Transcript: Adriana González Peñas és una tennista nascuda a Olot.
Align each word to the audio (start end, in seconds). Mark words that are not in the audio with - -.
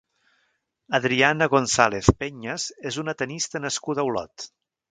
Adriana 0.99 1.47
González 1.51 2.09
Peñas 2.23 2.65
és 2.93 2.99
una 3.05 3.15
tennista 3.23 3.65
nascuda 3.69 4.07
a 4.07 4.07
Olot. 4.13 4.49